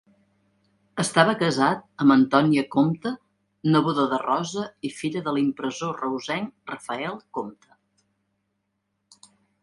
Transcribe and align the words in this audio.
Estava 1.01 1.33
casat 1.41 1.81
amb 2.05 2.13
Antònia 2.13 2.61
Compte, 2.75 3.11
neboda 3.75 4.05
de 4.13 4.17
Rosa 4.23 4.63
i 4.89 4.91
filla 5.01 5.21
de 5.27 5.33
l'impressor 5.35 6.01
reusenc 6.05 6.71
Rafael 6.73 7.19
Compte. 7.39 9.29